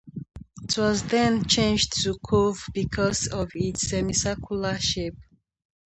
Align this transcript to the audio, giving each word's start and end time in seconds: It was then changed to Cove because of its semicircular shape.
It 0.63 0.79
was 0.79 1.03
then 1.03 1.45
changed 1.45 1.93
to 2.01 2.15
Cove 2.25 2.59
because 2.73 3.27
of 3.27 3.51
its 3.53 3.87
semicircular 3.89 4.79
shape. 4.79 5.19